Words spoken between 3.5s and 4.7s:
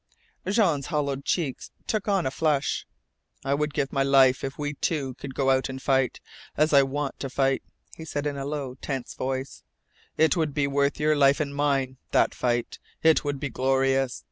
would give my life if